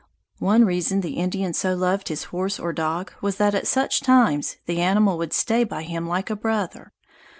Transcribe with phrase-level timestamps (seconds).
[0.39, 4.57] One reason the Indian so loved his horse or dog was that at such times
[4.65, 6.91] the animal would stay by him like a brother.